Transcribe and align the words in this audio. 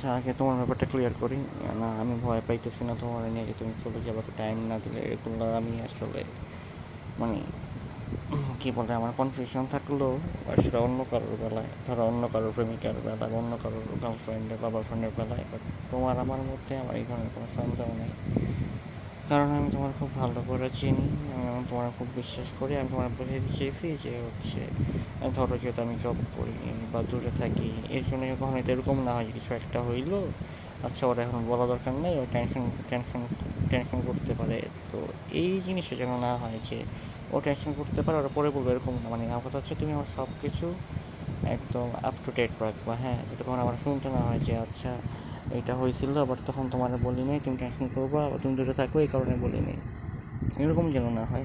আচ্ছা 0.00 0.14
আগে 0.20 0.32
তোমার 0.40 0.56
ব্যাপারটা 0.60 0.86
ক্লিয়ার 0.92 1.14
করি। 1.22 1.38
না, 1.80 1.88
আমি 2.02 2.14
ভয় 2.24 2.42
পাইতেছি 2.48 2.82
না 2.88 2.94
তোমার 3.02 3.22
নিয়ে 3.34 3.44
যে 3.48 3.54
তুমি 3.60 3.72
চলে 3.82 4.00
যাব 4.06 4.16
তো 4.26 4.32
টাইম 4.40 4.56
না 4.70 4.76
দিলে 4.84 5.00
তোমরা 5.24 5.46
আমি 5.60 5.72
আসলে 5.88 6.20
মানে 7.20 7.38
কী 8.60 8.68
বলে, 8.76 8.92
আমার 9.00 9.12
কনফিউশন 9.20 9.64
থাকলেও 9.74 10.12
আর 10.48 10.56
সেটা 10.62 10.78
অন্য 10.86 10.98
কারোর 11.10 11.34
বেলায়, 11.42 11.70
ধরো 11.86 12.02
অন্য 12.10 12.22
কারোর 12.32 12.52
প্রেমিকার 12.56 12.94
বেলায় 13.06 13.32
অন্য 13.40 13.52
কারোর 13.62 13.84
গার্লফ্রেন্ডের 14.02 14.58
বা 14.62 14.68
ফ্রেন্ডের 14.88 15.12
বেলায়। 15.18 15.44
বাট 15.50 15.62
তোমার 15.90 16.16
আমার 16.24 16.40
মধ্যে 16.50 16.72
আমার 16.82 16.94
এই 17.00 17.04
ধরনের 17.08 17.30
কোনো 17.34 17.46
সন্দেহ 17.56 17.88
নেই। 18.00 18.12
কারণ 19.30 19.48
আমি 19.58 19.68
তোমার 19.76 19.92
খুব 19.98 20.10
ভালো 20.20 20.40
করে 20.50 20.68
চিনি, 20.78 21.06
আমি 21.50 21.62
তোমার 21.70 21.86
খুব 21.98 22.08
বিশ্বাস 22.18 22.48
করি, 22.60 22.72
আমি 22.80 22.88
তোমার 22.94 23.08
বুঝে 23.18 23.38
দিয়েছি 23.46 23.86
যে 24.04 24.12
হচ্ছে, 24.26 24.60
ধরো 25.36 25.54
যেহেতু 25.62 25.80
আমি 25.86 25.94
জব 26.04 26.18
করি 26.36 26.54
বা 26.92 27.00
দূরে 27.10 27.32
থাকি, 27.40 27.70
এর 27.96 28.02
জন্য 28.08 28.22
কখনো 28.40 28.58
এরকম 28.72 28.96
না 29.06 29.12
হয় 29.16 29.28
কিছু 29.36 29.50
একটা 29.60 29.78
হইল। 29.88 30.12
আচ্ছা 30.86 31.02
ওরা 31.10 31.20
এখন 31.26 31.40
বলা 31.50 31.64
দরকার 31.72 31.94
নেই, 32.04 32.14
ও 32.22 32.24
টেনশন 32.34 32.64
টেনশন 32.90 33.20
টেনশন 33.70 33.98
করতে 34.08 34.32
পারে। 34.40 34.58
তো 34.90 34.98
এই 35.42 35.52
জিনিসটা 35.66 35.94
যেন 36.00 36.12
না 36.26 36.32
হয় 36.40 36.58
যে 36.68 36.78
ও 37.34 37.36
টেনশন 37.46 37.70
করতে 37.78 38.00
পারে, 38.04 38.16
ওরা 38.20 38.30
পরে 38.36 38.48
বলবে 38.56 38.70
এরকম 38.74 38.94
না। 39.02 39.06
মানে 39.12 39.22
আমার 39.34 39.44
কথা 39.46 39.56
হচ্ছে 39.60 39.74
তুমি 39.80 39.92
আমার 39.96 40.08
সব 40.16 40.28
কিছু 40.42 40.66
একদম 41.54 41.86
আপ 42.08 42.16
টু 42.24 42.30
ডেট 42.38 42.52
রাখবা। 42.64 42.94
হ্যাঁ 43.02 43.18
তখন 43.38 43.58
আমার 43.64 43.76
শুনতে 43.84 44.08
না 44.16 44.20
হয় 44.26 44.40
যে 44.46 44.54
আচ্ছা 44.64 44.92
এটা 45.58 45.72
হয়েছিল, 45.80 46.10
আবার 46.24 46.38
তখন 46.48 46.64
তোমার 46.72 46.90
বলি 47.06 47.22
নাই, 47.28 47.38
তুমি 47.44 47.56
টেনশন 47.62 47.86
করবা 47.96 48.20
তুমি 48.42 48.52
দূরে 48.58 48.74
থাকো, 48.80 48.96
এই 49.04 49.08
কারণে 49.12 49.34
বলি 49.44 49.60
নাই। 49.66 49.78
এরকম 50.62 50.86
যেন 50.94 51.06
না 51.18 51.24
হয়। 51.30 51.44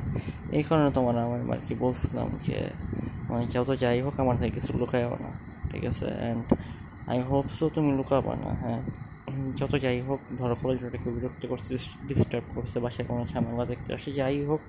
এই 0.58 0.64
কারণে 0.68 0.90
তোমার 0.98 1.16
আমার 1.26 1.40
আর 1.54 1.62
কি 1.68 1.74
বলছিলাম 1.84 2.28
যে 2.46 2.58
মানে 3.30 3.44
যত 3.54 3.70
যাই 3.84 4.00
হোক, 4.06 4.16
আমার 4.24 4.36
থেকে 4.40 4.52
কিছু 4.58 4.72
লুকায়ও 4.82 5.16
না, 5.26 5.32
ঠিক 5.72 5.84
আছে? 5.92 6.08
অ্যান্ড 6.22 6.44
আই 7.12 7.20
হোপ 7.30 7.46
সো 7.58 7.66
তুমি 7.76 7.90
লুকাবা 8.00 8.34
না 8.44 8.52
হ্যাঁ? 8.64 8.82
যত 9.60 9.74
যাই 9.86 10.00
হোক, 10.08 10.22
ধরো 10.40 10.56
কলেজটা 10.62 10.98
কেউ 11.04 11.12
বিরক্ত 11.16 11.44
করছে 11.52 11.72
ডিস্টার্ব 12.10 12.46
করছে, 12.56 12.78
বাসায় 12.84 13.06
কোনো 13.10 13.22
ঝামেলা 13.32 13.66
দেখতে 13.72 13.90
আসে, 13.98 14.10
যাই 14.20 14.38
হোক, 14.50 14.62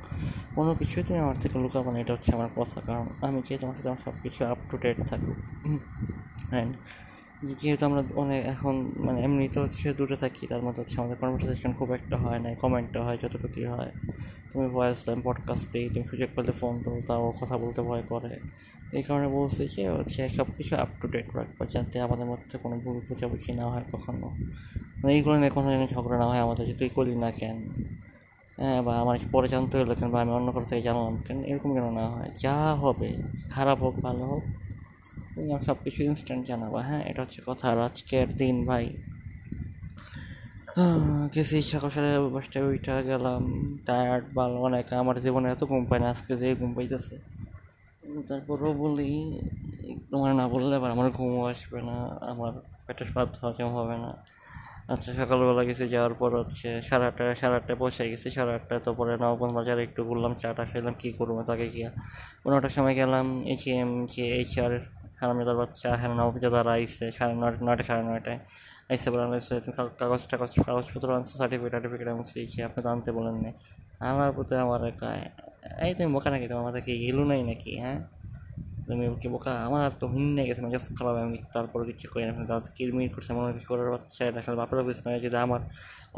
কোনো 0.56 0.70
কিছুই 0.80 1.02
তুমি 1.06 1.18
আমার 1.24 1.36
থেকে 1.42 1.56
লুকাবো 1.64 1.88
না, 1.94 1.98
এটা 2.04 2.12
হচ্ছে 2.16 2.30
আমার 2.36 2.50
কথা, 2.58 2.78
কারণ 2.88 3.06
আমি 3.26 3.38
চাই 3.46 3.58
তোমার 3.62 3.74
সাথে 3.78 3.88
আমার 3.92 4.02
সব 4.06 4.14
কিছু 4.22 4.40
আপ 4.52 4.58
টু 4.70 4.74
ডেট 4.82 4.98
থাকুক। 5.10 5.38
অ্যান্ড 6.52 6.72
যেহেতু 7.42 7.86
আমরা 7.86 8.02
অনেক 8.14 8.46
এখন 8.46 8.92
মানে 8.96 9.22
এমনিতে 9.22 9.60
হচ্ছে 9.60 9.94
দূরে 9.94 10.16
থাকি, 10.16 10.46
তার 10.46 10.62
মধ্যে 10.62 10.82
হচ্ছে 10.82 11.00
আমাদের 11.00 11.16
কনভারসেশন 11.16 11.72
খুব 11.72 11.92
একটা 11.92 12.16
হয় 12.16 12.38
না 12.38 12.54
কমেন্টটা 12.54 13.04
হয় 13.04 13.16
যতটুকুই 13.16 13.64
হয়। 13.64 13.90
তুমি 14.52 14.68
ভয়েস 14.68 15.04
টাইম 15.04 15.20
পডকাস্ট 15.24 15.72
দিই 15.72 15.88
তুমি 15.88 16.04
সুযোগ 16.04 16.28
পেলে 16.36 16.52
ফোন 16.52 16.82
তো 16.82 17.00
তাও 17.06 17.32
কথা 17.40 17.58
বলতে 17.58 17.82
ভয় 17.82 18.02
করে। 18.08 18.40
এই 18.92 19.02
কারণে 19.02 19.28
বলছি 19.28 19.68
যে 19.68 19.88
হচ্ছে 19.88 20.28
সব 20.28 20.46
কিছু 20.56 20.76
আপ 20.76 20.88
টু 21.00 21.08
ডেট 21.08 21.36
রাখব, 21.36 21.66
যাতে 21.66 22.00
আমাদের 22.00 22.26
মধ্যে 22.26 22.58
কোনো 22.58 22.76
ভুল 22.76 23.00
বোঝাবুঝি 23.08 23.52
না 23.52 23.66
হয় 23.66 23.82
কখনো। 23.92 24.30
মানে 25.02 25.14
এইগুলো 25.14 25.36
নিয়ে 25.36 25.50
কোনো 25.50 25.70
যেন 25.70 25.86
ঝগড়া 25.86 26.18
না 26.18 26.26
হয় 26.26 26.40
আমাদের, 26.40 26.66
যে 26.66 26.74
তুই 26.74 26.88
করলি 26.88 27.16
না 27.16 27.30
কেন? 27.30 27.68
হ্যাঁ 28.56 28.82
বা 28.82 29.00
আমার 29.00 29.18
পরে 29.32 29.48
জানতে 29.48 29.78
হলো 29.78 29.94
কেন, 29.94 30.10
বা 30.10 30.20
আমি 30.20 30.32
অন্য 30.32 30.52
কোথাও 30.52 30.68
থেকে 30.68 30.82
জানলাম 30.82 31.22
কেন, 31.26 31.44
এরকম 31.44 31.74
কেন 31.74 31.90
না 31.90 32.08
হয়। 32.08 32.30
যা 32.38 32.74
হবে, 32.74 33.16
খারাপ 33.50 33.82
হোক, 33.82 33.94
ভালো 33.94 34.24
হোক 34.24 34.42
সব 35.66 35.76
কিছু 35.84 36.00
ইনস্ট্যান্ট 36.04 36.46
জানাব 36.46 36.74
হ্যাঁ? 36.88 37.02
এটা 37.10 37.20
হচ্ছে 37.22 37.40
কথা। 37.46 37.70
আর 37.70 37.78
আজকের 37.78 38.28
দিন, 38.36 38.56
ভাই? 38.66 38.86
গেছি 41.34 41.62
সকাল 41.62 41.90
সকালে 41.90 42.30
বাসটায় 42.36 42.64
উঠা 42.64 43.02
গেলাম। 43.02 43.42
টায়ার্ড 43.86 44.24
বা 44.34 44.44
অনেক 44.46 44.92
আমার 44.92 45.20
জীবনে 45.20 45.46
এত 45.50 45.64
ঘুম 45.64 45.82
পায় 45.84 46.00
না 46.00 46.10
আজকে 46.10 46.36
যে 46.36 46.48
ঘুম 46.54 46.74
পাইতেছে। 46.74 47.16
তারপরেও 48.28 48.72
বলি 48.72 49.40
তোমার 50.10 50.34
না 50.34 50.48
বললে 50.48 50.76
আবার 50.76 50.90
আমার 50.90 51.10
ঘুমও 51.10 51.42
আসবে 51.46 51.82
না, 51.82 51.96
আমার 52.32 52.52
পেটের 52.86 53.06
স্বাদ 53.06 53.28
হজম 53.42 53.68
হবে 53.68 53.96
না। 53.98 54.10
আচ্ছা 54.88 55.10
সকালবেলা 55.12 55.62
গেছি, 55.64 55.88
যাওয়ার 55.88 56.14
পর 56.14 56.30
হচ্ছে 56.40 56.68
সাড়ে 56.82 57.06
আটটা 57.06 57.34
সাড়ে 57.34 57.54
আটটায় 57.56 57.78
পৌঁছে 57.78 58.02
গেছি। 58.10 58.28
সাড়ে 58.30 58.52
আটটায় 58.54 58.80
তো 58.80 58.90
পরে 58.94 59.12
নবগঞ্জ 59.16 59.52
বাজারে 59.54 59.82
একটু 59.82 60.04
ঘুরলাম, 60.04 60.34
চাটা 60.34 60.64
খেলাম, 60.64 60.94
কী 60.98 61.10
করব, 61.18 61.36
তাকে 61.42 61.68
গিয়া। 61.68 61.90
পনেরোটার 62.44 62.70
সময় 62.70 62.94
গেলাম 62.94 63.26
এইচ 63.44 63.68
এম 63.68 63.90
যে 64.06 64.24
এইচ 64.38 64.58
আর 64.58 64.72
হারামজাদার 65.20 65.56
বাচ্চা 65.60 65.88
হ্যাঁ 66.00 66.10
নবজাদার 66.20 66.66
আইসে 66.74 67.06
সাড়ে 67.16 67.34
নয়টা 67.40 67.60
নয়টা, 67.66 67.84
সাড়ে 67.88 68.02
নয়টায়। 68.08 68.38
আইসে 68.90 69.08
বলে 69.12 69.22
আনছে 69.26 69.54
কাগজ 70.00 70.22
টাগজ 70.30 70.52
কাগজপত্র 70.66 71.08
আনছে 71.18 71.34
সার্টিফিকেট 71.40 71.72
টার্টিফিকেট 71.74 72.06
আমি 72.12 72.18
বলছি 72.20 72.58
আপনি 72.68 72.80
তো 72.84 72.88
আনতে 72.94 73.10
বলেন 73.18 73.36
না 73.44 73.50
আমার 74.10 74.28
প্রতি 74.36 74.54
আমার 74.64 74.80
এই 75.86 75.92
তুমি 75.98 76.08
বোকা 76.14 76.28
নাকি? 76.34 76.46
তোমার 76.50 76.64
মাথা 76.68 76.80
কি 76.86 76.92
গেলু 77.04 77.22
নাই 77.30 77.40
নাকি 77.50 77.72
হ্যাঁ? 77.84 77.98
তুমি 78.88 79.04
কি 79.22 79.28
বোকা? 79.34 79.52
আমার 79.68 79.90
তো 80.00 80.04
হুন্নে 80.12 80.42
গেছে, 80.48 80.60
আমি 80.62 80.70
জাস্ট 80.74 80.88
খারাপ, 80.98 81.14
আমি 81.26 81.38
তারপরে 81.54 81.84
কিছু 81.90 82.06
করি 82.12 82.24
না 82.28 82.32
তাদের 82.50 82.70
কিরমির 82.76 83.10
করছে 83.14 83.30
মনে 83.36 83.52
কিছু 83.56 83.68
করার 83.72 83.88
বাচ্চা, 83.94 84.22
এটা 84.30 84.40
খেলে 84.44 84.56
বাপের 84.60 84.78
অফিস 84.82 84.98
নয়, 85.04 85.18
যদি 85.26 85.36
আমার 85.46 85.60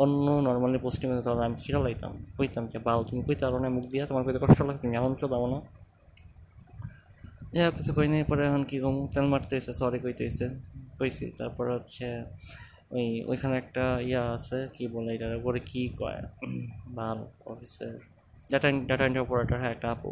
অন্য 0.03 0.27
নর্মালি 0.49 0.79
পোস্টিং 0.85 1.07
হতো, 1.11 1.23
তাহলে 1.27 1.43
আমি 1.49 1.57
ছিড়া 1.65 1.81
লাইতাম 1.87 2.13
কইতাম 2.39 2.65
যে, 2.73 2.79
বাল, 2.87 3.01
তুমি 3.09 3.21
কইতে 3.27 3.43
পারো 3.47 3.59
না, 3.65 3.69
মুখ 3.77 3.85
দিয়া, 3.93 4.05
তোমার 4.11 4.23
কইতে 4.27 4.41
কষ্ট 4.45 4.59
লাগে 4.69 4.81
তুমি 4.85 4.95
এমন 5.01 5.13
চো 5.21 5.27
দাও 5.33 5.47
না। 5.53 5.59
যাই 7.55 7.65
কিছু 7.79 7.93
কই 7.97 8.09
নাই 8.13 8.23
পরে 8.31 8.43
এখন 8.49 8.63
কি 8.71 8.77
কম 8.85 8.97
তেল 9.13 9.27
মারতে 9.33 9.55
এসে 9.61 9.73
সরি 9.81 9.99
কইতে 10.05 10.25
এসে 10.31 10.47
কইছি 10.99 11.25
তারপর 11.39 11.65
হচ্ছে 11.75 12.07
ওই 12.95 13.07
ওইখানে 13.27 13.55
একটা 13.63 13.85
ইয়া 14.09 14.23
আছে 14.37 14.59
কি 14.75 14.85
বলে 14.95 15.11
এটার 15.17 15.33
উপরে 15.41 15.59
কী 15.71 15.83
কয় 15.99 16.21
ভালো 16.97 17.25
অফিসের 17.47 17.95
ডাটা 18.47 18.69
ডাটা 18.89 19.05
এন্ট্রি 19.07 19.21
অপারেটর 19.25 19.59
হ্যাঁ 19.63 19.73
একটা 19.77 19.89
আপু 19.95 20.11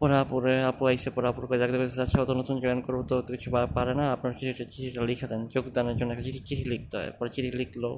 পরে 0.00 0.14
আপুরে 0.18 0.54
আপু 0.70 0.82
আইসে 0.86 1.10
পরে 1.16 1.26
আপুর 1.28 1.44
কাছে 1.44 1.60
দেখতে 1.62 1.76
পেয়েছে 1.80 1.96
আচ্ছা 2.02 2.18
ও 2.22 2.24
তো 2.24 2.34
নতুন 2.40 2.56
জয়েন 2.62 2.80
করব 2.86 3.00
তো 3.08 3.14
কিছু 3.32 3.48
পারে 3.76 3.92
না 4.00 4.04
আপনার 4.14 4.32
চিঠিটা 4.38 4.64
চিঠিটা 4.72 5.00
লিখে 5.10 5.26
দেন 5.30 5.40
যোগদানের 5.52 5.96
জন্য 5.98 6.10
একটা 6.14 6.24
চিঠি 6.28 6.40
চিঠি 6.48 6.64
লিখতে 6.72 6.94
হয় 6.98 7.10
পরে 7.18 7.30
চিঠি 7.34 7.50
লিখলো 7.60 7.90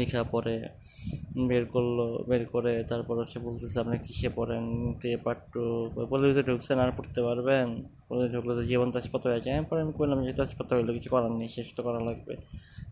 লেখা 0.00 0.20
পরে 0.34 0.56
বের 1.50 1.64
করল, 1.74 1.98
বের 2.30 2.42
করে 2.54 2.72
তারপর 2.90 3.14
হচ্ছে 3.22 3.38
বলতেছে, 3.46 3.76
আপনি 3.82 3.96
কিসে 4.06 4.28
পড়েন? 4.38 4.64
তে 5.00 5.10
পাট্টু 5.24 5.62
বলে 6.10 6.24
তো 6.38 6.42
ঢুকছেন, 6.48 6.76
আর 6.84 6.90
পড়তে 6.98 7.20
পারবেন। 7.28 7.68
বলে 8.08 8.24
ঢুকলো 8.34 8.52
তো 8.58 8.62
জীবন 8.70 8.88
তাজপাত 8.94 9.22
হয়ে 9.28 9.40
যায় 9.46 9.60
পরে 9.68 9.80
আমি 9.84 9.92
কইলাম 9.98 10.18
যে 10.26 10.32
তাজপাত 10.40 10.68
হইল, 10.74 10.88
কিছু 10.96 11.08
করার 11.14 11.32
নেই, 11.40 11.48
শেষ 11.56 11.68
তো 11.76 11.80
করা 11.86 12.00
লাগবে। 12.08 12.34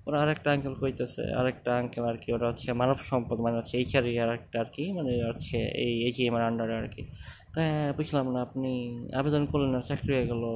ওরা 0.07 0.17
আরেকটা 0.23 0.49
আঙ্কেল 0.55 0.75
কইতেছে, 0.83 1.25
আরেকটা 1.41 1.71
আঙ্কেল 1.81 2.05
আর 2.11 2.17
কি, 2.23 2.29
ওরা 2.37 2.47
হচ্ছে 2.51 2.69
মানব 2.81 2.99
সম্পদ 3.11 3.39
মানে 3.45 3.57
হচ্ছে 3.61 3.75
এইচআরই 3.81 4.15
আর 4.25 4.31
একটা 4.39 4.57
আর 4.63 4.69
কি 4.75 4.85
মানে 4.99 5.13
হচ্ছে 5.31 5.59
এই 5.85 5.93
এজিএমের 6.09 6.43
আন্ডারে 6.49 6.75
আর 6.81 6.89
কি। 6.95 7.03
হ্যাঁ 7.57 7.87
বুঝলাম 7.99 8.27
না, 8.35 8.39
আপনি 8.47 8.71
আবেদন 9.21 9.43
করলেন 9.51 9.71
না 9.75 9.81
চাকরি 9.89 10.13
হয়ে 10.17 10.27
গেলো। 10.31 10.51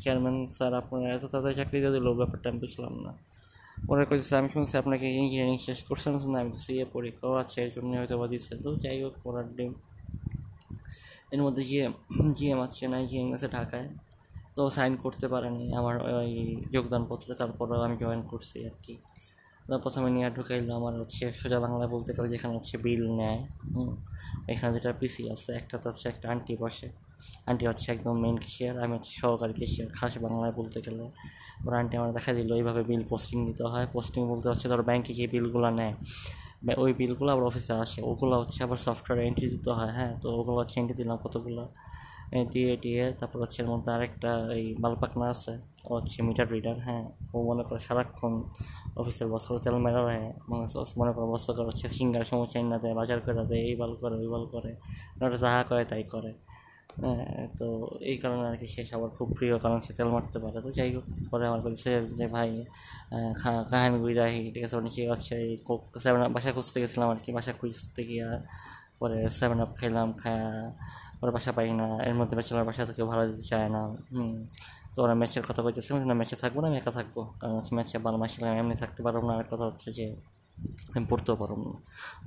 চেয়ারম্যান 0.00 0.36
স্যার 0.56 0.72
আপনার 0.80 1.00
এত 1.16 1.24
তাড়াতাড়ি 1.32 1.54
চাকরি 1.60 1.78
দিয়ে 1.82 1.92
দিল, 1.96 2.06
ব্যাপারটা 2.20 2.46
আমি 2.50 2.58
বুঝলাম 2.64 2.94
না। 3.04 3.12
ওরা 3.90 4.04
কইছে 4.10 4.32
আমি 4.40 4.48
শুনছি 4.54 4.74
আপনাকে 4.82 5.06
ইঞ্জিনিয়ারিং 5.20 5.56
শেষ 5.68 5.78
করছেন 5.88 6.12
না, 6.32 6.38
আমি 6.42 6.52
সিএ 6.62 6.84
পরীক্ষাও 6.94 7.34
আছে, 7.42 7.58
এই 7.66 7.70
জন্য 7.74 7.90
হয়তো 8.00 8.14
বা 8.20 8.26
দিচ্ছে 8.32 8.52
তো 8.64 8.68
যাই 8.84 8.98
হোক, 9.04 9.14
পড়ার 9.24 9.46
ডিম 9.56 9.72
এর 11.34 11.40
মধ্যে 11.46 11.62
জিএম 11.70 11.92
জিএম 12.36 12.58
আছে 12.66 12.84
না 12.92 12.98
জিএম 13.10 13.28
আছে 13.36 13.48
ঢাকায়। 13.56 13.88
তো 14.56 14.60
সাইন 14.76 14.92
করতে 15.04 15.26
পারেনি, 15.32 15.64
আমার 15.80 15.94
ওই 16.20 16.32
যোগদানপত্রে, 16.74 17.32
তারপরেও 17.40 17.80
আমি 17.86 17.96
জয়েন 18.02 18.22
করছি 18.30 18.56
আর 18.68 18.76
কি। 18.84 18.94
প্রথমে 19.84 20.08
নিয়ে 20.14 20.28
ঢুকাইলো 20.36 20.72
আমার 20.80 20.94
হচ্ছে 21.00 21.24
সোজা 21.40 21.58
বাংলা 21.64 21.84
বলতে 21.94 22.10
গেলে 22.16 22.28
যেখানে 22.34 22.52
হচ্ছে 22.58 22.74
বিল 22.84 23.02
নেয় 23.20 23.40
এখানে 24.52 24.70
যেটা 24.76 24.90
পিসি 25.00 25.22
আছে, 25.34 25.50
একটা 25.60 25.76
তো 25.82 25.86
হচ্ছে 25.90 26.06
একটা 26.12 26.26
আন্টি 26.32 26.54
বসে। 26.62 26.88
আন্টি 27.46 27.64
হচ্ছে 27.66 27.86
একদম 27.92 28.14
মেন 28.18 28.36
কেশিয়ার 28.36 28.74
আমি 28.82 28.92
হচ্ছে 28.96 29.10
সহকারী 29.20 29.52
কেশিয়ার 29.52 29.90
খাস 29.90 30.12
বাংলায় 30.18 30.52
বলতে 30.52 30.78
গেলে। 30.86 31.04
ওরা 31.66 31.76
আন্টি 31.78 31.94
আমার 31.96 32.12
দেখা 32.12 32.32
দিল, 32.32 32.50
এইভাবে 32.54 32.82
বিল 32.82 33.02
পোস্টিং 33.08 33.38
দিতে 33.46 33.64
হয়। 33.64 33.86
পোস্টিং 33.92 34.20
বলতে 34.28 34.46
হচ্ছে, 34.48 34.68
ধরো 34.68 34.82
ব্যাংকে 34.82 35.12
যে 35.14 35.26
বিলগুলো 35.26 35.70
নেয়। 35.70 35.94
ওই 36.76 36.92
বিলগুলো 36.92 37.32
আবার 37.32 37.44
অফিসে 37.44 37.72
আসে। 37.72 38.00
ওগুলো 38.02 38.34
হচ্ছে 38.40 38.58
আবার 38.64 38.76
সফটওয়্যার 38.76 39.26
এন্ট্রি 39.28 39.48
দিতে 39.50 39.70
হয় 39.70 39.92
হ্যাঁ? 39.96 40.12
তো 40.20 40.26
ওগুলো 40.38 40.58
হচ্ছে 40.60 40.76
এন্ট্রি 40.80 40.96
দিলাম 40.96 41.16
কতগুলো? 41.16 41.64
দিয়ে 42.52 42.76
দিয়ে 42.76 43.12
তারপর 43.18 43.38
হচ্ছে 43.40 43.62
এর 43.62 43.68
মধ্যে 43.68 43.90
আরেকটা 43.92 44.30
এই 44.58 44.66
বালপাকনা 44.80 45.26
আছে। 45.34 45.52
ও 45.84 45.90
হচ্ছে 45.96 46.22
মিটার 46.22 46.46
রিডার 46.52 46.78
হ্যাঁ? 46.80 47.04
ও 47.34 47.36
মনে 47.42 47.62
করে 47.62 47.80
সারাক্ষণ 47.80 48.32
অফিসের 48.96 49.26
বস 49.28 49.46
করে 49.46 49.60
তেল 49.64 49.76
মেরা 49.76 50.02
হয়। 50.02 50.32
মনে 50.98 51.12
করে 51.12 51.26
বস 51.32 51.50
করে 51.50 51.66
হচ্ছে 51.66 51.86
সিঙ্গার 51.88 52.24
সময় 52.24 52.46
চাই 52.46 52.62
না 52.62 52.76
দেয়, 52.78 52.94
বাজার 52.94 53.20
করে 53.20 53.44
দেয়, 53.50 53.62
এই 53.70 53.76
বাল 53.76 53.92
করে, 54.00 54.14
ওই 54.22 54.28
বাল 54.28 54.44
করে। 54.46 54.70
ওটা 55.16 55.36
যাহা 55.36 55.62
করে 55.68 55.84
তাই 55.84 56.02
করে। 56.02 56.32
তো 57.58 57.66
এই 58.10 58.16
কারণে 58.22 58.44
আর 58.50 58.56
কি 58.60 58.66
সে 58.74 58.82
সবার 58.90 59.10
খুব 59.16 59.28
প্রিয়, 59.36 59.54
কারণ 59.64 59.78
সে 59.86 59.92
তেল 59.98 60.08
মারতে 60.14 60.38
পারে। 60.44 60.58
তো 60.64 60.70
যাই 60.78 60.90
হোক, 60.96 61.04
পরে 61.30 61.44
আমার 61.50 61.60
বলছে 61.66 61.90
যে 62.18 62.26
ভাই 62.36 62.50
কাহানি 63.70 63.96
বিদায় 64.04 64.32
ঠিক 64.54 64.62
আছে 64.66 64.76
নিচে 64.86 65.00
হচ্ছে 65.12 65.36
সেভেন 66.04 66.20
আপ 66.26 66.30
বাসা 66.36 66.50
খুঁজতে 66.56 66.78
গেছিলাম 66.82 67.08
আর 67.14 67.18
কি, 67.24 67.30
বাসা 67.38 67.52
খুঁজতে 67.60 68.00
গিয়ে 68.10 68.28
পরে 69.00 69.18
সেভেন 69.38 69.58
আপ 69.64 69.70
খেলাম 69.80 70.08
খায়া 70.20 70.48
ওরা 71.22 71.32
বাসা 71.36 71.50
পাই 71.56 71.68
না, 71.80 71.86
এর 72.08 72.14
মধ্যে 72.20 72.34
ব্যাচেলার 72.38 72.64
বাসা 72.68 72.82
থেকে 72.90 73.02
ভালো 73.12 73.22
দিতে 73.30 73.44
চায় 73.50 73.68
না 73.74 73.82
তো 74.94 74.98
ওরা 75.04 75.14
ম্যাচের 75.20 75.44
কথা 75.48 75.60
বলতেছে 75.66 75.90
না 76.10 76.14
ম্যাচে 76.20 76.36
থাকব 76.42 76.56
না? 76.62 76.66
আমি 76.70 76.76
একা 76.82 76.92
থাকব, 76.98 77.16
কারণ 77.40 77.54
ম্যাচে 77.76 77.96
ভালো 78.06 78.16
ম্যাচ 78.22 78.32
এমনি 78.62 78.76
থাকতে 78.82 79.00
পারব 79.06 79.22
না। 79.28 79.32
আর 79.40 79.46
কথা 79.52 79.64
হচ্ছে 79.70 79.88
যে 79.98 80.06
আমি 80.94 81.06
পড়তেও 81.10 81.36
পারব 81.42 81.60
না। 81.72 81.76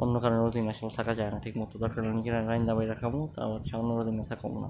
অন্য 0.01 0.13
কারণে 0.23 0.39
অধীনে 0.47 0.69
আসলে 0.73 0.91
থাকা 0.99 1.13
যায় 1.19 1.31
না 1.33 1.37
ঠিক 1.45 1.53
মতো 1.61 1.73
দরকার 1.83 2.01
নিজেরা 2.17 2.39
লাইন 2.49 2.63
দাবাই 2.69 2.85
রাখাবো 2.93 3.19
তা 3.35 3.41
হচ্ছে 3.53 3.71
অন্য 3.79 3.89
রোদিনে 3.97 4.23
থাকব 4.31 4.53
না। 4.63 4.69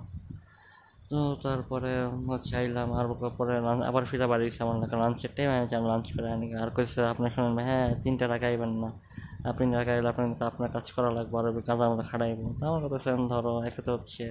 তো 1.10 1.18
তারপরে 1.44 1.92
হচ্ছে 2.32 2.54
আইলাম, 2.62 2.90
আর 3.00 3.06
পরে 3.38 3.54
আবার 3.90 4.04
ফিরে 4.10 4.26
বাড়ি 4.32 4.44
গেছে 4.48 4.62
আমার 4.66 4.76
লাঞ্চের 5.04 5.32
টাইম 5.36 5.50
আমি 5.56 5.68
লাঞ্চ 5.92 6.08
করে 6.16 6.30
আনি, 6.36 6.48
আর 6.64 6.70
কইছে 6.76 7.00
আপনার 7.14 7.30
শুনেন 7.36 7.54
হ্যাঁ 7.70 7.88
তিনটা 8.04 8.26
টাকা 8.34 8.46
আইবেন 8.52 8.72
না। 8.84 8.90
আপনি 9.50 9.64
টাকা 9.76 9.92
এলে 10.00 10.10
আপনার 10.14 10.28
আপনার 10.52 10.70
কাজ 10.76 10.86
করা 10.96 11.10
লাগবে, 11.18 11.36
আর 11.40 11.46
কাজ 11.70 11.80
আমাদের 11.88 12.06
খাড়াইব 12.12 12.40
আমার 12.70 12.82
কথা 12.86 12.98
সেন 13.06 13.22
ধরো 13.34 13.54
একে 13.70 13.82
তো 13.88 13.92
হচ্ছে, 13.96 14.26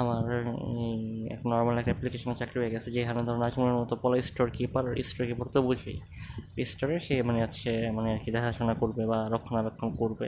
আমার 0.00 0.24
এক 1.34 1.40
নর্মাল 1.50 1.74
একটা 1.80 1.90
অ্যাপ্লিকেশনে 1.92 2.34
চাকরি 2.40 2.58
হয়ে 2.62 2.72
গেছে, 2.74 2.88
যেখানে 2.96 3.20
ধরো 3.26 3.38
নাজমুলের 3.44 3.76
মতো 3.80 3.94
পলা 4.02 4.16
স্টোর 4.28 4.48
কিপার 4.56 4.84
স্টোর 5.08 5.24
কিপার 5.30 5.46
তো 5.54 5.58
বুঝি 5.68 5.94
স্টোরে 6.70 6.96
সে 7.06 7.14
মানে 7.28 7.38
হচ্ছে 7.44 7.70
মানে 7.96 8.08
আর 8.14 8.20
কি 8.24 8.30
দেখাশোনা 8.36 8.74
করবে 8.82 9.02
বা 9.12 9.18
রক্ষণাবেক্ষণ 9.34 9.88
করবে। 10.00 10.26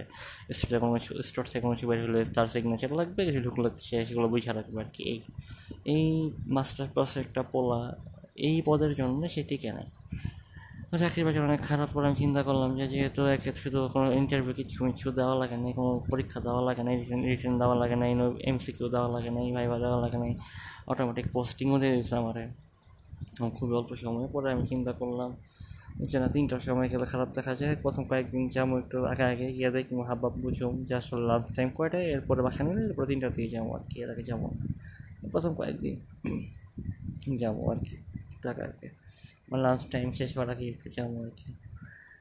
স্টোরে 0.58 0.79
কোনো 0.82 0.93
কিছু 0.97 1.11
স্টোর 1.29 1.44
থেকে 1.50 1.62
কোনো 1.64 1.75
কিছু 1.76 1.87
বের 1.91 1.99
হলে 2.05 2.20
তার 2.37 2.47
সিগনেচার 2.55 2.93
লাগবে 3.00 3.20
কিছু 3.29 3.41
ঢুকলে 3.47 3.69
সে 3.88 3.97
সেগুলো 4.08 4.26
বুঝে 4.32 4.53
রাখবে 4.58 4.79
আর 4.85 4.88
কি। 4.94 5.03
এই 5.12 5.19
এই 5.94 6.05
মাস্টার 6.56 6.87
ক্লাসের 6.93 7.20
একটা 7.26 7.43
পোলা, 7.53 7.81
এই 8.49 8.56
পদের 8.69 8.93
জন্য 9.00 9.20
সেটি 9.35 9.47
টিকে 9.50 9.70
নেয় 9.76 9.91
চাকরি 10.92 11.22
বাজার 11.26 11.42
অনেক 11.48 11.60
খারাপ 11.68 11.88
পরে 11.94 12.04
আমি 12.08 12.16
চিন্তা 12.22 12.40
করলাম 12.48 12.70
যে 12.78 12.84
যেহেতু 12.92 13.20
একে 13.34 13.50
শুধু 13.62 13.78
কোনো 13.94 14.06
ইন্টারভিউ 14.20 14.52
কিছু 14.60 14.78
কিছু 14.88 15.08
দেওয়া 15.18 15.34
লাগে 15.42 15.56
নাই, 15.62 15.72
কোনো 15.78 15.90
পরীক্ষা 16.10 16.38
দেওয়া 16.46 16.62
লাগে 16.68 16.82
নাই 16.86 16.94
রিটার্ন 17.30 17.54
দেওয়া 17.62 17.76
লাগে 17.82 17.96
নাই 18.02 18.10
এমসিকিউ 18.50 18.86
দেওয়া 18.94 19.08
লাগে 19.14 19.30
নাই 19.36 19.46
ভাইবা 19.56 19.76
দেওয়া 19.84 19.98
লাগে 20.04 20.18
নাই 20.22 20.32
অটোমেটিক 20.90 21.26
পোস্টিংও 21.34 21.76
দিয়ে 21.82 21.92
দিয়েছে 21.94 22.14
আমার। 22.20 22.36
খুবই 23.56 23.74
অল্প 23.80 23.90
সময় 24.02 24.26
পরে 24.34 24.48
আমি 24.54 24.64
চিন্তা 24.72 24.92
করলাম 25.00 25.30
যে 26.08 26.16
না, 26.22 26.26
তিনটার 26.34 26.62
সময় 26.68 26.88
গেলে 26.92 27.06
খারাপ 27.12 27.28
দেখা 27.36 27.52
যায়, 27.60 27.74
প্রথম 27.84 28.02
কয়েকদিন 28.10 28.42
যাব 28.54 28.70
একটু 28.82 28.96
আগে 29.12 29.24
আগে 29.32 29.46
গিয়ে 29.56 29.70
দেখি 29.74 29.92
হাব 30.08 30.18
ভাব 30.22 30.34
বুঝুম 30.42 30.74
যে 30.88 30.92
আসলে 31.00 31.22
লাঞ্চ 31.30 31.46
টাইম 31.56 31.68
কয়টায়, 31.78 32.06
এরপরে 32.14 32.40
বাসা 32.46 32.62
নিলে 32.66 32.82
এরপরে 32.88 33.06
তিনটার 33.10 33.32
দিকে 33.36 33.48
যাব 33.54 33.66
আর 33.76 33.82
কি, 33.90 33.96
এর 34.04 34.08
আগে 34.14 34.24
যাব 34.30 34.42
প্রথম 35.32 35.52
কয়েকদিন 35.58 35.94
যাব 37.42 37.56
আর 37.72 37.78
কি 37.86 37.96
টাকা 38.44 38.62
আর 38.68 38.74
কি 38.80 38.88
মানে 39.48 39.62
লাঞ্চ 39.66 39.82
টাইম 39.93 40.08
শেষ 40.19 40.31
হওয়ার 40.34 40.48
আগে 40.54 40.64
একটু 40.75 40.88
যাব 40.96 41.12
আর 41.25 41.31
কি 41.40 41.50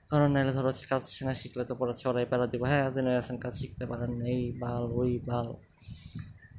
কারণ 0.10 0.30
নাহলে 0.34 0.52
ধরো 0.58 0.72
কাজ 0.92 1.04
না, 1.28 1.34
শিখলে 1.42 1.64
তো 1.70 1.74
পরে 1.80 1.94
ছড়াই 2.02 2.26
পেরা 2.32 2.46
দিব। 2.52 2.62
হ্যাঁ 2.72 2.86
দিনে 2.96 3.12
আছেন, 3.22 3.38
কাজ 3.44 3.54
শিখতে 3.62 3.86
পারেন 3.92 4.12
এই 4.34 4.42
ভালো, 4.64 4.88
ওই 5.02 5.12
ভালো। 5.32 5.54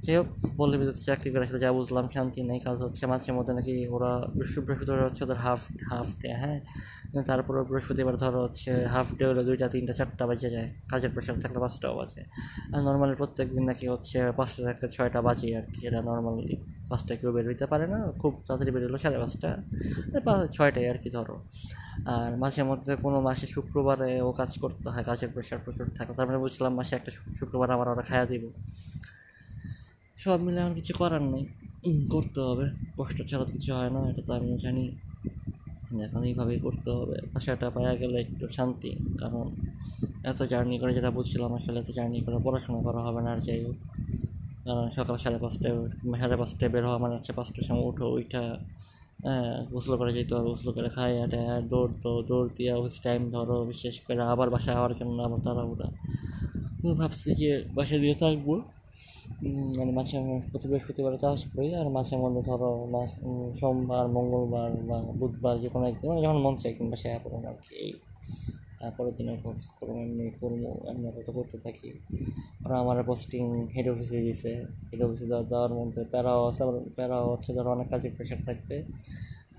যাই 0.04 0.14
হোক, 0.18 0.28
বললে 0.60 0.74
ভিতরে 0.80 1.00
চাকরি 1.08 1.28
করে 1.32 1.44
আসলে 1.46 1.60
যা 1.64 1.70
বুঝলাম, 1.78 2.06
শান্তি 2.14 2.40
নেই, 2.50 2.58
কাজ 2.66 2.78
হচ্ছে 2.86 3.02
মাঝে 3.12 3.30
মধ্যে 3.38 3.52
নাকি 3.58 3.74
ওরা 3.96 4.12
বৃহস্পতিবার 4.36 5.06
হচ্ছে 5.08 5.22
ওদের 5.26 5.38
হাফ 5.44 5.62
হাফ 5.90 6.08
ডে 6.22 6.30
হ্যাঁ? 6.42 6.58
তারপরে 7.30 7.58
বৃহস্পতিবার 7.70 8.14
ধরো 8.22 8.40
হচ্ছে 8.46 8.70
হাফ 8.94 9.08
ডে 9.18 9.24
হলে 9.30 9.42
দুইটা, 9.48 9.66
তিনটা, 9.74 9.92
চারটা 9.98 10.24
বাজে 10.30 10.48
যায়। 10.56 10.68
কাজের 10.90 11.10
প্রেশার 11.14 11.36
থাকলে 11.42 11.58
পাঁচটাও 11.64 11.94
বাজে। 12.00 12.22
আর 12.74 12.80
নর্মালি 12.86 13.14
প্রত্যেক 13.20 13.46
দিন 13.54 13.64
নাকি 13.70 13.84
হচ্ছে 13.94 14.18
পাঁচটা 14.38 14.60
থেকে 14.66 14.88
ছয়টা 14.96 15.20
বাজে 15.26 15.48
আর 15.58 15.66
কি 15.72 15.80
এটা 15.88 16.00
নর্মালি 16.10 16.46
পাঁচটা 16.90 17.12
কেউ 17.20 17.30
বের 17.36 17.44
হইতে 17.50 17.66
পারে 17.72 17.86
না, 17.92 17.98
খুব 18.20 18.32
তাড়াতাড়ি 18.46 18.70
বেরোলো 18.74 18.98
সাড়ে 19.02 19.18
পাঁচটা 19.22 19.50
ছয়টায় 20.56 20.86
আর 20.92 20.98
কি 21.02 21.10
ধরো। 21.16 21.36
আর 22.14 22.30
মাঝে 22.42 22.62
মধ্যে 22.70 22.92
কোনো 23.04 23.18
মাসে 23.26 23.46
শুক্রবারে 23.54 24.10
ও 24.26 24.28
কাজ 24.40 24.52
করতে 24.62 24.88
হয়, 24.92 25.04
কাজের 25.10 25.30
প্রেশার 25.34 25.60
প্রচুর 25.64 25.86
থাকে 25.98 26.12
তারপরে 26.18 26.38
বুঝলাম 26.44 26.72
মাসে 26.78 26.92
একটা 26.98 27.10
শুক্রবার 27.38 27.68
আবার 27.74 27.86
ওরা 27.92 28.04
খাওয়া 28.10 28.26
দিব। 28.30 28.44
সব 30.22 30.38
মিলে 30.46 30.58
আমার 30.64 30.74
কিছু 30.78 30.92
করার 31.00 31.24
নেই, 31.32 31.44
করতে 32.14 32.40
হবে, 32.48 32.66
কষ্ট 32.98 33.18
ছাড়া 33.30 33.46
কিছু 33.54 33.70
হয় 33.78 33.90
না, 33.94 34.00
এটা 34.10 34.22
তো 34.28 34.32
আমি 34.38 34.48
জানি। 34.64 34.84
এখন 36.06 36.20
এইভাবেই 36.30 36.58
করতে 36.66 36.90
হবে 36.98 37.16
বাসাটা 37.32 37.66
পাওয়া 37.76 37.92
গেলে 38.02 38.16
একটু 38.24 38.44
শান্তি, 38.56 38.90
কারণ 39.20 39.44
এত 40.30 40.40
জার্নি 40.52 40.76
করে 40.82 40.92
যেটা 40.98 41.10
বুঝছিলাম 41.16 41.50
আসলে 41.58 41.78
এত 41.82 41.90
জার্নি 41.98 42.18
করে 42.26 42.36
পড়াশোনা 42.46 42.80
করা 42.86 43.00
হবে 43.06 43.20
না, 43.26 43.30
আর 43.34 43.40
যাই 43.46 43.60
হোক। 43.66 43.76
সকাল 44.96 45.16
সাড়ে 45.24 45.38
পাঁচটায় 45.44 45.74
সাড়ে 46.20 46.36
পাঁচটায় 46.40 46.70
বের 46.74 46.84
হওয়া 46.88 46.98
মানে 47.04 47.14
হচ্ছে 47.16 47.32
পাঁচটার 47.38 47.64
সময় 47.68 47.84
উঠো 47.90 48.06
ওইটা 48.16 48.42
গোসল 49.72 49.92
করে 50.00 50.12
যেতে 50.16 50.32
হবে, 50.36 50.48
গোসল 50.52 50.70
করে 50.76 50.88
খাই 50.96 51.12
এটা 51.24 51.42
দৌড় 51.70 51.92
তো, 52.02 52.10
দৌড় 52.28 52.48
দিয়ে 52.56 52.72
অফিস 52.78 52.96
টাইম 53.06 53.20
ধরো, 53.34 53.56
বিশেষ 53.72 53.94
করে 54.06 54.22
আবার 54.34 54.48
বাসায় 54.54 54.76
আবার 54.80 54.92
জন্য 55.00 55.18
আবার 55.26 55.40
তারা 55.46 55.54
তাড়াহুড়া 55.56 55.88
ভাবছি 57.00 57.28
যে 57.40 57.50
বাসায় 57.76 58.00
দিয়ে 58.02 58.16
থাকব। 58.22 58.48
মানে 59.78 59.92
মাঝে 59.98 60.16
প্রতি 60.50 60.66
বৃহস্পতিবারে 60.70 61.18
তো 61.22 61.26
আসবোই, 61.34 61.68
আর 61.80 61.86
মাঝে 61.96 62.14
মধ্যে 62.22 62.42
ধরো 62.50 62.70
মাস 62.94 63.10
সোমবার, 63.60 64.04
মঙ্গলবার 64.16 64.70
বা 64.88 64.98
বুধবার 65.20 65.54
যে 65.62 65.68
কোনো 65.74 65.84
একদিন 65.90 66.06
মানে 66.10 66.20
যখন 66.24 66.38
মন 66.44 66.54
চাই 66.60 66.72
কিংবা 66.76 66.96
সে 67.02 67.08
পড়ুন 67.24 67.42
আর 67.50 67.56
কি 67.64 67.80
এই 68.76 68.86
তারপরের 68.86 69.14
দিনে 69.16 69.32
ফোকাস 69.42 69.70
করব, 69.80 69.94
এমনি 69.96 70.30
করব, 70.40 70.62
এমনি 70.90 71.08
কত 71.16 71.30
করতে 71.30 71.58
থাকি। 71.58 71.90
ওরা 72.64 72.78
আমার 72.80 73.02
পোস্টিং 73.02 73.66
হেড 73.74 73.88
অফিসে 73.88 74.20
দিয়েছে 74.20 74.66
হেড 74.90 75.02
অফিসে 75.02 75.26
দেওয়া 75.26 75.42
দেওয়ার 75.42 75.72
মধ্যে 75.74 76.04
প্যারাও 76.04 76.48
আছে, 76.48 76.62
আবার 76.62 76.80
প্যারাও 76.96 77.32
হচ্ছে 77.32 77.54
ধরো 77.54 77.70
অনেক 77.70 77.88
কাজের 77.90 78.12
প্রেশার 78.16 78.38
থাকবে। 78.46 78.84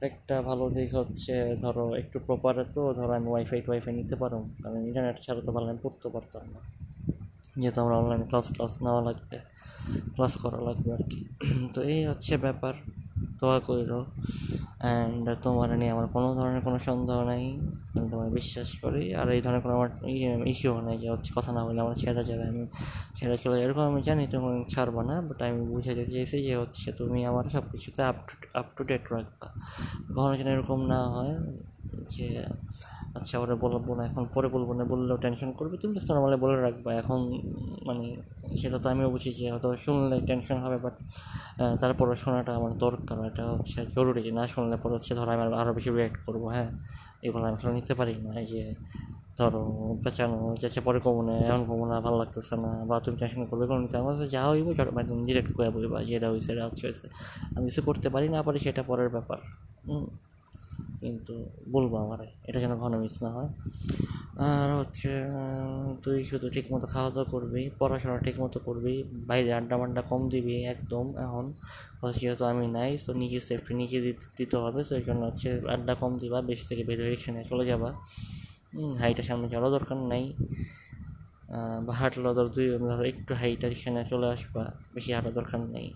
একটা 0.02 0.42
ভালো 0.42 0.70
দিক 0.70 0.96
হচ্ছে 0.96 1.56
ধরো 1.62 1.96
একটু 1.96 2.20
প্রপারে 2.20 2.64
তো 2.76 2.94
ধরো 2.94 3.14
আমি 3.14 3.28
ওয়াইফাই 3.28 3.62
টোয়াইফাই 3.62 3.94
নিতে 3.96 4.16
পারো 4.16 4.46
কারণ 4.64 4.78
ইন্টারনেট 4.78 5.18
ছাড়া 5.22 5.42
তো 5.46 5.52
ভালো 5.52 5.68
আমি 5.68 5.80
পড়তে 5.84 6.10
পারতাম 6.10 6.44
না। 6.54 6.60
যেহেতু 7.60 7.82
আমরা 7.82 7.96
অনলাইন 7.98 8.24
ক্লাস 8.24 8.52
ক্লাস 8.56 8.82
নেওয়া 8.84 9.02
লাগবে 9.02 9.38
ক্লাস 10.16 10.38
করা 10.38 10.62
লাগবে 10.62 10.94
আর 10.94 11.04
কি। 11.10 11.26
তো 11.74 11.82
এই 11.82 12.06
হচ্ছে 12.06 12.38
ব্যাপার। 12.38 12.74
দোয়া 13.40 13.58
করিল 13.68 13.92
অ্যান্ড 14.84 15.26
তোমার 15.44 15.70
নিয়ে 15.80 15.92
আমার 15.96 16.08
কোনো 16.16 16.30
ধরনের 16.38 16.62
কোনো 16.68 16.78
সন্দেহ 16.88 17.18
নাই। 17.32 17.44
আমি 17.96 18.08
তোমার 18.14 18.30
বিশ্বাস 18.40 18.70
করি। 18.84 19.04
আর 19.20 19.28
এই 19.36 19.42
ধরনের 19.46 19.62
কোনো 19.66 19.74
আমার 19.78 19.90
ইস্যুও 20.52 20.80
নেই 20.88 20.98
যে 21.04 21.08
হচ্ছে 21.14 21.30
কথা 21.38 21.52
না 21.58 21.62
বলে 21.68 21.80
আমার 21.86 21.96
ছেড়ে 22.02 22.24
যাবে, 22.30 22.44
আমি 22.52 22.64
ছেড়ে 23.18 23.36
চলে 23.44 23.58
এরকম 23.64 23.84
আমি 23.92 24.00
জানি 24.08 24.24
তুমি 24.34 24.50
ছাড়বো 24.74 25.02
না 25.10 25.16
বাট 25.28 25.40
আমি 25.48 25.62
বুঝে 25.72 25.92
যেতে 25.98 26.12
চাইছি 26.16 26.38
যে 26.48 26.54
হচ্ছে 26.62 26.88
তুমি 27.00 27.20
আমার 27.30 27.46
সব 27.54 27.64
কিছুতে 27.72 28.02
up 28.12 28.18
to 28.28 28.34
up 28.60 28.68
to 28.76 28.82
date 28.90 29.04
রাখবা। 29.14 29.48
কখনো 30.16 30.34
যেন 30.40 30.50
এরকম 30.56 30.80
না 30.94 31.00
হয়। 31.16 31.36
যে 32.16 32.28
আচ্ছা 33.18 33.36
ওরা 33.44 33.56
বলব 33.66 33.88
না 33.98 34.04
এখন 34.10 34.24
পরে 34.36 34.48
বলব 34.56 34.70
না, 34.78 34.84
বললেও 34.94 35.18
টেনশন 35.26 35.50
করবে, 35.60 35.76
তুমি 35.82 35.92
জাস্ট 35.96 36.10
নর্মালি 36.16 36.38
বলে 36.44 36.56
রাখবা, 36.68 36.92
এখন 37.02 37.20
মানে 37.88 38.06
সেটা 38.60 38.78
তো 38.84 38.88
আমিও 38.94 39.10
বুঝি 39.16 39.30
যে 39.38 39.46
হয়তো 39.54 39.68
শুনলে 39.86 40.16
টেনশন 40.30 40.58
হবে 40.66 40.78
বাট 40.86 40.96
তারপরে 41.82 42.14
শোনাটা 42.24 42.52
আমার 42.60 42.74
দরকার, 42.86 43.18
এটা 43.30 43.44
হচ্ছে 43.54 43.80
জরুরি, 43.96 44.22
না 44.38 44.44
শুনলে 44.54 44.76
পরে 44.84 44.94
হচ্ছে 44.98 45.12
ধরো 45.20 45.32
আমি 45.36 45.44
আরও 45.62 45.72
বেশি 45.78 45.90
রিয়াক্ট 45.98 46.20
করব 46.26 46.44
হ্যাঁ? 46.56 46.70
এগুলো 47.26 47.44
আমি 47.50 47.56
আসলে 47.60 47.74
নিতে 47.80 47.94
পারি 48.00 48.14
না 48.26 48.32
যে, 48.52 48.64
ধরো 49.40 49.62
পেঁচানো, 50.04 50.38
যাচ্ছে 50.62 50.82
পরে 50.88 51.00
কমো 51.06 51.22
না, 51.28 51.34
এখন 51.48 51.62
কমো 51.70 51.86
না, 51.92 51.96
ভালো 52.06 52.18
লাগতেছে 52.22 52.56
না, 52.64 52.72
বা 52.90 52.96
তুমি 53.06 53.16
টেনশন 53.22 53.42
করবে 53.50 53.66
কোনো 53.70 53.80
নিতে 53.84 53.96
আমার 54.02 54.14
যা 54.36 54.42
হইব 54.50 54.68
মানে 54.98 55.12
ডিরেক্ট 55.28 55.52
করে 55.58 55.70
বলবা 55.76 55.98
যেটা 56.10 56.28
হয়েছে 56.32 56.50
এটা 56.54 56.64
হচ্ছে 56.68 56.86
আমি 57.56 57.66
কিছু 57.70 57.82
করতে 57.88 58.08
পারি 58.14 58.28
না, 58.34 58.40
পারি 58.48 58.58
সেটা 58.66 58.82
পরের 58.90 59.10
ব্যাপার 59.16 59.40
কিন্তু 61.02 61.34
বলব 61.72 61.92
আমার 61.96 62.20
এটা 62.48 62.60
যেন 62.60 62.74
ঘন 62.76 62.94
মিস 63.02 63.16
না 63.24 63.30
হয়। 63.30 63.50
আর 64.48 64.70
হচ্ছে 64.80 65.12
তুই 66.04 66.18
শুধু 66.24 66.50
ঠিক 66.50 66.66
মতো 66.74 66.86
খাওয়া 66.88 67.10
দাওয়া 67.10 67.30
করবি, 67.32 67.64
পড়াশোনা 67.80 68.18
ঠিক 68.18 68.36
মতো 68.40 68.58
করবি, 68.60 69.04
বাইরে 69.30 69.50
আড্ডা 69.54 69.76
মাড্ডা 69.78 70.02
কম 70.02 70.22
দিবি 70.30 70.56
একদম 70.74 71.06
এখন। 71.18 71.46
যেহেতু 72.20 72.44
আমি 72.46 72.66
নাই 72.68 72.92
সো 72.98 73.12
নিজে 73.14 73.40
সেফটি 73.40 73.74
নিজে 73.74 74.14
দিতে 74.38 74.58
হবে, 74.58 74.84
সেই 74.84 75.04
জন্য 75.04 75.22
হচ্ছে 75.26 75.50
আড্ডা 75.68 75.94
কম 75.96 76.12
দিবা, 76.18 76.40
বেশ 76.42 76.62
থেকে 76.68 76.84
বের 76.84 77.00
হয়ে 77.02 77.14
এখানে 77.14 77.40
চলে 77.44 77.66
যাবা। 77.66 77.90
হাইটের 79.00 79.24
সামনে 79.24 79.48
যাওয়ার 79.50 79.72
দরকার 79.72 79.98
নাই। 80.12 80.26
বা 81.86 81.94
হাঁটলেও 81.94 82.34
ধর 82.34 82.48
দুই, 82.48 82.68
ধর 82.70 83.06
একটু 83.06 83.34
হাইটার 83.34 83.72
এখানে 83.72 84.02
চলে 84.10 84.28
আসবা, 84.36 84.64
বেশি 84.94 85.10
হাঁটার 85.14 85.34
দরকার 85.34 85.60
নেই। 85.76 85.88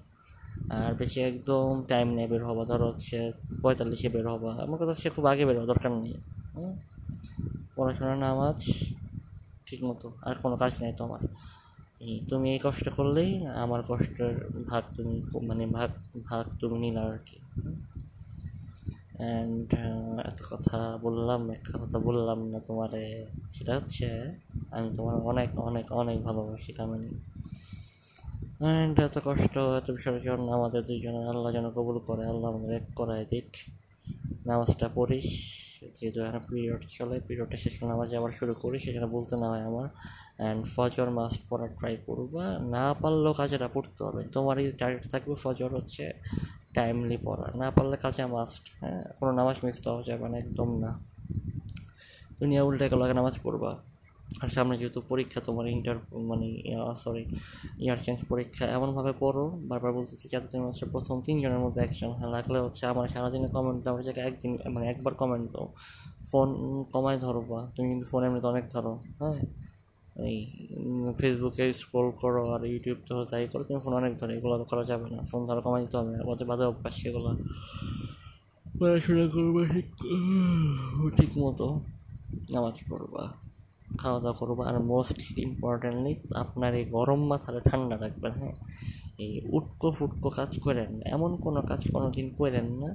আর 0.70 0.94
বেশি 0.94 1.20
একদম 1.22 1.84
টাইম 1.88 2.08
নেই 2.14 2.28
বের 2.28 2.44
হবা 2.46 2.66
ধরো 2.66 2.86
হচ্ছে 2.88 3.32
পঁয়তাল্লিশে 3.62 4.10
বের 4.10 4.28
হবা 4.28 4.52
আমার 4.64 4.78
কথা 4.78 4.92
হচ্ছে 4.92 5.10
খুব 5.10 5.26
আগে 5.26 5.46
বের 5.46 5.56
হওয়া 5.56 5.70
দরকার 5.74 5.92
নেই। 5.92 6.18
পড়াশোনা, 7.76 8.16
নামাজ 8.16 8.72
ঠিক 9.66 9.84
মতো 9.84 10.12
আর 10.22 10.36
কোনো 10.42 10.56
কাজ 10.56 10.74
নেই 10.82 10.94
তোমার 10.98 11.20
তুমি 12.30 12.48
এই 12.54 12.60
কষ্ট 12.64 12.90
করলেই 12.90 13.46
আমার 13.46 13.82
কষ্টের 13.88 14.64
ভাগ 14.70 14.84
তুমি 14.96 15.22
মানে 15.48 15.66
ভাগ 15.66 15.90
ভাগ 16.24 16.46
তুমি 16.60 16.78
নিলা 16.80 17.02
আর 17.02 17.18
কি। 17.26 17.38
অ্যান্ড 19.18 19.74
এত 20.28 20.40
কথা 20.50 20.98
বললাম, 21.02 21.50
একটা 21.50 21.78
কথা 21.78 22.00
বললাম 22.00 22.50
না 22.50 22.60
তোমারে। 22.60 23.26
সেটা 23.54 23.76
হচ্ছে 23.76 24.08
আমি 24.72 24.88
তোমার 24.98 25.16
অনেক 25.16 25.60
অনেক 25.60 25.92
অনেক 25.92 26.24
ভালোবাসি, 26.24 26.74
কামিনী। 26.74 27.12
এত 28.62 29.20
কষ্ট, 29.26 29.58
এত 29.58 29.92
বিষয়ের 29.92 30.22
জন্য 30.22 30.52
আমাদের 30.52 30.82
দুইজনের 30.84 31.28
আল্লাহ 31.28 31.52
যেন 31.54 31.70
কবুল 31.70 32.00
করে, 32.00 32.26
আল্লাহ 32.26 32.48
আমাদের 32.52 32.76
এক 32.76 32.84
করায় 32.96 33.26
দিক। 33.30 33.50
নামাজটা 34.46 34.90
পড়িস, 34.96 35.28
যেহেতু 36.00 36.22
এখন 36.22 36.40
পিরিয়ড 36.50 36.82
চলে 36.90 37.20
পিরিয়ডটা 37.28 37.58
শেষ 37.58 37.84
নামাজে 37.84 38.18
আবার 38.18 38.32
শুরু 38.32 38.54
করি 38.54 38.80
সেখানে 38.80 39.06
বলতে 39.06 39.36
না 39.36 39.50
হয় 39.50 39.62
আমার। 39.62 39.88
অ্যান্ড 40.38 40.66
ফজর 40.76 41.10
মাস্ট 41.10 41.42
পড়ার 41.50 41.70
ট্রাই 41.78 41.98
করবা, 42.06 42.60
না 42.60 42.94
পারলেও 42.94 43.34
কাজেটা 43.34 43.68
পড়তে 43.74 44.04
হবে। 44.04 44.24
তোমারই 44.24 44.72
টার্গেট 44.72 45.12
থাকবে 45.12 45.36
ফজর 45.36 45.76
হচ্ছে 45.76 46.14
টাইমলি 46.74 47.18
পড়া। 47.24 47.48
না 47.56 47.72
পারলে 47.72 47.98
কাজে 47.98 48.26
মাস্ট 48.26 48.64
হ্যাঁ? 48.80 49.04
কোনো 49.20 49.32
নামাজ 49.32 49.58
মিস 49.64 49.78
দেওয়া 49.84 50.02
যাবে 50.02 50.30
না, 50.30 50.38
একদম 50.38 50.70
না। 50.80 50.92
দুনিয়া 52.40 52.64
উল্টে 52.64 52.90
গেল 52.90 53.02
নামাজ 53.14 53.40
পড়বা। 53.44 53.91
আর 54.44 54.50
সামনে 54.56 54.76
যেহেতু 54.82 55.00
পরীক্ষা, 55.12 55.40
তোমার 55.48 55.66
ইন্টার 55.76 55.98
মানে 56.30 56.48
সরি 57.04 57.24
ইয়ার 57.84 58.00
চেঞ্জ 58.06 58.20
পরীক্ষা, 58.32 58.64
এমনভাবে 58.78 59.12
পড়ো। 59.24 59.44
বারবার 59.70 59.92
বলতেছি 59.98 60.26
যাতে 60.34 60.48
তুমি 60.52 60.64
হচ্ছে 60.70 60.86
প্রথম 60.94 61.16
তিনজনের 61.26 61.62
মধ্যে 61.66 61.82
হ্যাঁ 62.20 62.32
লাগলে 62.36 62.60
হচ্ছে 62.66 62.84
আমার 62.92 63.08
সারাদিনে 63.14 63.50
কমেন্ট 63.56 63.80
দেওয়ার 63.86 64.02
জায়গায় 64.08 64.26
একদিন 64.32 64.52
মানে 64.74 64.86
একবার 64.94 65.14
কমেন্ট 65.22 65.48
দাও। 65.54 65.68
ফোন 66.30 66.48
কমায় 66.94 67.20
ধরো 67.26 67.42
বা, 67.52 67.60
তুমি 67.76 67.88
কিন্তু 67.92 68.06
ফোন 68.12 68.22
এমনিতে 68.28 68.48
অনেক 68.54 68.66
ধরো 68.74 68.94
হ্যাঁ? 69.20 69.38
এই 70.28 70.38
ফেসবুকে 71.20 71.66
স্ক্রোল 71.82 72.08
করো 72.22 72.42
আর 72.54 72.62
ইউটিউব 72.72 72.98
তো 73.08 73.16
তাই 73.32 73.44
করো, 73.52 73.64
তুমি 73.68 73.80
ফোন 73.86 73.94
অনেক 74.02 74.14
ধরো, 74.20 74.32
এগুলো 74.38 74.56
করা 74.72 74.84
যাবে 74.84 75.06
না। 75.14 75.20
ফোন 75.30 75.42
ধরো 75.48 75.62
কমাই 75.66 75.82
দিতে 75.86 75.96
হবে, 75.98 76.14
ওদের 76.32 76.46
বাদে 76.50 76.64
অভ্যাস 76.72 76.94
সেগুলো। 77.02 77.30
পড়াশোনা 78.80 79.26
করবা, 79.36 79.62
ঠিক 79.74 79.88
ঠিক 81.18 81.32
মতো 81.44 81.66
নামাজ 82.54 82.76
পড়বা। 82.90 83.24
খাওয়া 83.98 84.20
দাওয়া 84.20 84.38
করব 84.40 84.58
আর 84.62 84.76
মোস্ট 84.84 85.18
ইম্পর্টেন্টলি 85.38 86.14
আপনার 86.36 86.72
এই 86.76 86.86
গরম 86.86 87.22
মাথাটা 87.28 87.60
ঠান্ডা 87.70 87.96
রাখবেন 87.98 88.34
হ্যাঁ? 88.34 88.56
এই 89.18 89.32
উটকো 89.50 89.88
ফুটকো 89.92 90.30
কাজ 90.30 90.52
করেন 90.60 90.90
না, 90.98 91.04
এমন 91.10 91.32
কোনো 91.38 91.60
কাজ 91.62 91.82
কোনো 91.92 92.08
দিন 92.10 92.28
করেন 92.36 92.68
না 92.82 92.90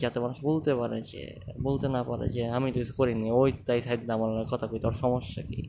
যাতে 0.00 0.18
মানুষ 0.24 0.38
বলতে 0.48 0.74
পারে 0.74 0.98
যে, 1.10 1.22
বলতে 1.66 1.88
না 1.88 2.00
পারে 2.10 2.26
যে, 2.34 2.42
আমি 2.56 2.68
তো 2.72 2.78
কিছু 2.82 2.94
করিনি, 3.00 3.30
ওই 3.40 3.50
তাই 3.66 3.80
থাকতে 3.80 4.10
আমার 4.16 4.30
কথা 4.52 4.66
কই 4.70 4.78
তোর 4.84 4.94
সমস্যা 5.04 5.42
কি? 5.42 5.60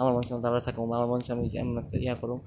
আমার 0.00 0.12
মনে 0.14 0.40
দাঁড়া 0.44 0.60
থাকো 0.60 0.80
আমার 0.88 1.06
মনে 1.10 1.22
আমি 1.34 1.44
এমন 1.62 1.74
একটা 1.78 1.96
ইয়া 2.04 2.14
করুম 2.20 2.40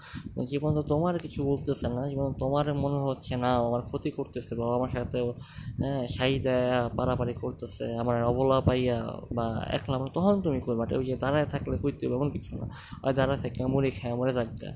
জীবন 0.51 0.71
তো 0.77 0.81
তোমার 0.81 1.15
কিছু 1.19 1.39
বলতেছে 1.49 1.87
না, 1.95 2.01
জীবন 2.11 2.29
তোমার 2.43 2.65
মনে 2.83 2.99
হচ্ছে 3.07 3.33
না, 3.43 3.49
আমার 3.67 3.81
ক্ষতি 3.89 4.09
করতেছে 4.17 4.55
বা 4.59 4.63
আমার 4.77 4.91
সাথে 4.95 5.17
হ্যাঁ 5.81 6.01
সাই 6.15 6.33
দেয়া, 6.39 6.89
পারাপারি 6.97 7.33
করতেছে, 7.43 7.85
আমার 8.01 8.15
অবলা 8.31 8.57
পাইয়া 8.67 8.97
বা 9.37 9.45
একলা 9.77 9.97
তখন 10.15 10.35
তুমি 10.41 10.59
করবা, 10.65 10.83
ওই 10.99 11.05
যে 11.09 11.15
দাঁড়ায় 11.23 11.47
থাকলে 11.53 11.75
কইতে 11.83 12.03
এমন 12.05 12.29
কিছু 12.35 12.51
না। 12.59 12.65
ওই 13.05 13.13
দাঁড়ায় 13.13 13.39
থাকলে 13.43 13.61
মুড়ি 13.73 13.89
খায় 13.97 14.15
মরে 14.19 14.33
থাকবে। 14.39 14.67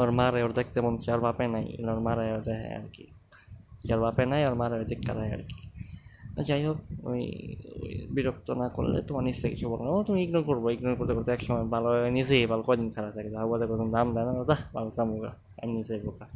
ওর 0.00 0.10
মারে 0.18 0.40
ওর 0.42 0.52
দেখতে 0.58 0.78
মন 0.84 0.94
চার 1.04 1.18
বাপে 1.24 1.46
নাই, 1.54 1.66
ওর 1.90 2.00
মারে 2.06 2.24
ওর 2.34 2.42
দেয় 2.48 2.66
আর 2.78 2.86
কি। 2.92 3.06
যার 3.86 4.00
বাপে 4.00 4.26
নাই, 4.26 4.44
আর 4.44 4.54
মারে 4.54 4.84
দেখা 4.84 5.14
দেয় 5.14 5.32
আর 5.32 5.42
কি? 5.42 5.68
যাই 6.42 6.66
হোক, 6.66 6.76
ওই 7.02 7.56
বিরক্ত 8.10 8.50
না 8.50 8.68
করলে 8.68 9.02
তোমার 9.02 9.24
নিজ 9.24 9.42
থেকে 9.42 9.54
কিছু 9.54 9.68
বলো 9.68 9.84
না। 9.84 9.90
ও, 9.90 10.02
তুমি 10.02 10.22
ইগনোর 10.22 10.42
করব 10.42 10.70
ইগনোর 10.70 10.94
করতে 10.94 11.14
করতে 11.14 11.32
এক 11.32 11.40
সময় 11.40 11.64
ভালো 11.64 12.10
নিজেই 12.10 12.46
ভালো, 12.46 12.62
কদিন 12.62 12.90
খারাপ 12.90 13.14
থাকে। 13.14 13.28
বোধ 13.28 13.62
কোনো 13.66 13.90
দাম 13.90 14.14
দেয় 14.14 14.24
না 14.24 14.32
দাদা 14.32 14.56
ভালো 14.74 14.90
চামুকা 14.90 15.28
আমি 15.62 15.72
নিজেই 15.72 16.00
বোকা। 16.00 16.26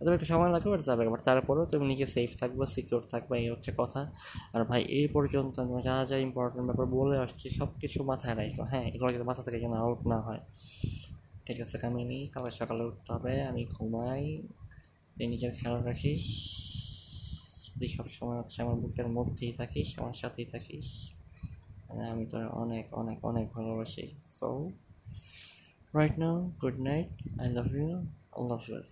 তবে 0.00 0.14
একটু 0.14 0.26
সময় 0.26 0.50
লাগবে 0.50 0.70
বাট 0.70 0.84
যাবে। 0.86 1.08
বাট 1.08 1.22
তারপরেও 1.22 1.64
তুমি 1.64 1.86
নিজে 1.86 2.06
সেফ 2.06 2.36
থাকবে 2.40 2.66
সিকিউর 2.66 3.02
থাকবে, 3.10 3.38
এই 3.38 3.50
হচ্ছে 3.50 3.72
কথা। 3.76 4.12
আর 4.52 4.64
ভাই, 4.64 4.82
এই 4.82 5.06
পর্যন্ত 5.06 5.60
আমি 5.60 5.82
যা 5.82 6.06
যা 6.08 6.16
ইম্পর্টেন্ট 6.16 6.66
ব্যাপার 6.66 6.86
বলে 6.86 7.18
আসছি 7.18 7.50
সব 7.50 7.68
কিছু 7.80 8.04
মাথায় 8.04 8.34
রাখো। 8.36 8.62
হ্যাঁ 8.64 8.82
এগুলো 8.82 9.10
কিন্তু 9.10 9.26
মাথা 9.26 9.42
থেকে 9.42 9.60
যেন 9.60 9.72
আউট 9.72 10.06
না 10.06 10.20
হয়। 10.20 10.40
ঠিক 11.46 11.60
আছে, 11.60 11.78
কামিনি, 11.78 12.28
কাল 12.32 12.50
সকালে 12.50 12.84
উঠতে 12.84 13.12
হবে, 13.12 13.42
আমি 13.42 13.66
ঘুমাই। 13.78 14.42
নিজের 15.26 15.50
খেয়াল 15.50 15.82
রাখিস। 15.82 16.24
তুই 17.82 17.88
সবসময় 17.88 18.38
হচ্ছে 18.38 18.58
আমার 18.62 18.74
বুকের 18.74 19.08
মধ্যেই 19.08 19.52
থাকিস, 19.52 19.88
আমার 19.98 20.12
সাথেই 20.12 20.46
থাকিস। 20.46 20.88
আমি 22.12 22.24
তোর 22.26 22.44
অনেক 22.62 22.94
অনেক 22.94 23.18
অনেক 23.24 23.46
ভালোবাসি। 23.52 24.06
So 24.30 24.48
right 25.94 26.18
now 26.18 26.36
good 26.62 26.78
night 26.80 27.40
I 27.40 27.48
love 27.52 27.68
you 27.74 27.88
আল্লাহ 28.32 28.56
হাফেজ 28.58 28.90